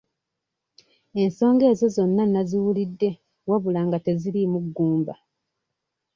Ensonga 1.21 1.63
ezo 1.71 1.87
zonna 1.95 2.23
nnaziwulidde 2.27 3.09
wabula 3.49 3.81
nga 3.87 3.97
teziriimu 4.05 4.57
ggumba. 4.65 5.15